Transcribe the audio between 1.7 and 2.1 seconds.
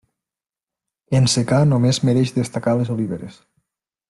només